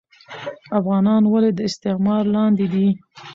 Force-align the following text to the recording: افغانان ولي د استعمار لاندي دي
افغانان 0.79 1.21
ولي 1.27 1.51
د 1.55 1.59
استعمار 1.69 2.23
لاندي 2.35 2.67
دي 2.73 2.87